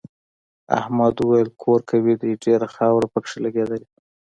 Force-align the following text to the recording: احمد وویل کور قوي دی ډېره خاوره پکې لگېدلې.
احمد 0.79 1.15
وویل 1.19 1.49
کور 1.61 1.79
قوي 1.89 2.13
دی 2.21 2.31
ډېره 2.45 2.67
خاوره 2.75 3.07
پکې 3.13 3.37
لگېدلې. 3.45 3.87